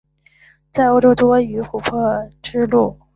[0.71, 2.97] 在欧洲有多条琥珀之路。